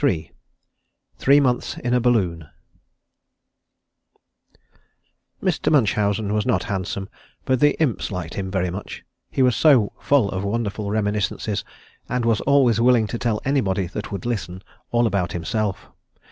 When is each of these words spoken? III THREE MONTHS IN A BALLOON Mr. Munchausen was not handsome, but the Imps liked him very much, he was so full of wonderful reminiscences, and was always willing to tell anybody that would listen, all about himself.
III 0.03 0.31
THREE 1.19 1.39
MONTHS 1.41 1.77
IN 1.77 1.93
A 1.93 1.99
BALLOON 2.01 2.49
Mr. 5.43 5.71
Munchausen 5.71 6.33
was 6.33 6.43
not 6.43 6.63
handsome, 6.63 7.07
but 7.45 7.59
the 7.59 7.79
Imps 7.79 8.11
liked 8.11 8.33
him 8.33 8.49
very 8.49 8.71
much, 8.71 9.03
he 9.29 9.43
was 9.43 9.55
so 9.55 9.93
full 9.99 10.31
of 10.31 10.43
wonderful 10.43 10.89
reminiscences, 10.89 11.63
and 12.09 12.25
was 12.25 12.41
always 12.41 12.81
willing 12.81 13.05
to 13.05 13.19
tell 13.19 13.41
anybody 13.45 13.85
that 13.85 14.11
would 14.11 14.25
listen, 14.25 14.63
all 14.89 15.05
about 15.05 15.33
himself. 15.33 15.87